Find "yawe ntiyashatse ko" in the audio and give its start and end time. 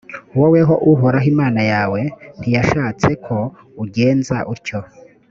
1.71-3.37